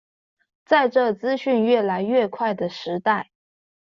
[0.65, 3.29] 在這資訊越來越快的時代